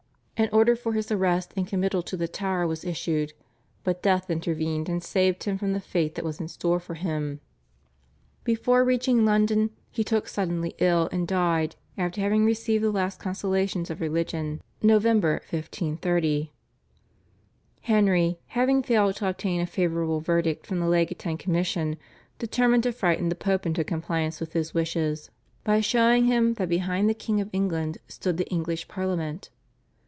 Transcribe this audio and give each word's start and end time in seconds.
An 0.37 0.49
order 0.51 0.75
for 0.75 0.93
his 0.93 1.11
arrest 1.11 1.53
and 1.55 1.67
committal 1.67 2.01
to 2.01 2.17
the 2.17 2.27
Tower 2.27 2.65
was 2.65 2.83
issued, 2.83 3.33
but 3.83 4.01
death 4.01 4.27
intervened 4.27 4.89
and 4.89 5.03
saved 5.03 5.43
him 5.43 5.55
from 5.59 5.73
the 5.73 5.79
fate 5.79 6.15
that 6.15 6.25
was 6.25 6.39
in 6.39 6.47
store 6.47 6.79
for 6.79 6.95
him. 6.95 7.41
Before 8.43 8.83
reaching 8.83 9.23
London 9.23 9.69
he 9.91 10.03
took 10.03 10.27
suddenly 10.27 10.73
ill, 10.79 11.07
and 11.11 11.27
died 11.27 11.75
after 11.95 12.21
having 12.21 12.43
received 12.43 12.83
the 12.83 12.89
last 12.89 13.19
consolations 13.19 13.91
of 13.91 14.01
religion 14.01 14.63
(Nov. 14.81 15.05
1530). 15.05 16.51
Henry, 17.81 18.39
having 18.47 18.81
failed 18.81 19.17
to 19.17 19.29
obtain 19.29 19.61
a 19.61 19.67
favourable 19.67 20.21
verdict 20.21 20.65
from 20.65 20.79
the 20.79 20.87
legatine 20.87 21.37
commission, 21.37 21.97
determined 22.39 22.81
to 22.81 22.91
frighten 22.91 23.29
the 23.29 23.35
Pope 23.35 23.67
into 23.67 23.83
compliance 23.83 24.39
with 24.39 24.53
his 24.53 24.73
wishes 24.73 25.29
by 25.63 25.81
showing 25.81 26.25
him 26.25 26.55
that 26.55 26.67
behind 26.67 27.07
the 27.07 27.13
King 27.13 27.39
of 27.39 27.49
England 27.53 27.99
stood 28.07 28.37
the 28.37 28.49
English 28.49 28.87
Parliament. 28.87 29.51